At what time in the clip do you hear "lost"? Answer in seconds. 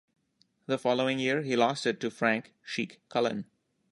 1.55-1.85